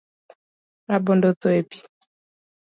Rabondo 0.89 1.25
otho 1.31 1.47
e 1.59 1.61
pi. 1.69 1.79